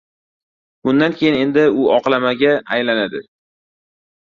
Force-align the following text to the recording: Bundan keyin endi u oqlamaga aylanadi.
Bundan 0.89 1.15
keyin 1.19 1.37
endi 1.43 1.67
u 1.83 1.85
oqlamaga 1.99 2.57
aylanadi. 2.79 3.25